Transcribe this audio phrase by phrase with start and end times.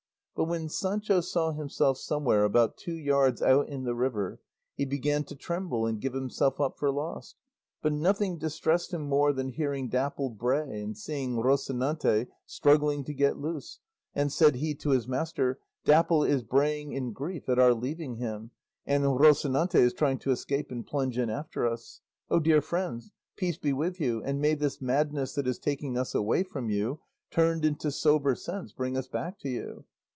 [0.33, 4.39] But when Sancho saw himself somewhere about two yards out in the river,
[4.73, 7.35] he began to tremble and give himself up for lost;
[7.83, 13.37] but nothing distressed him more than hearing Dapple bray and seeing Rocinante struggling to get
[13.37, 13.81] loose,
[14.15, 18.49] and said he to his master, "Dapple is braying in grief at our leaving him,
[18.83, 22.01] and Rocinante is trying to escape and plunge in after us.
[22.31, 26.15] O dear friends, peace be with you, and may this madness that is taking us
[26.15, 26.99] away from you,
[27.29, 29.85] turned into sober sense, bring us back to you."